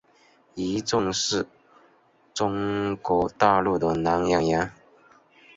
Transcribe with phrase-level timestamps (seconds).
[0.55, 1.45] 于震是
[2.33, 4.71] 中国大陆的男演员。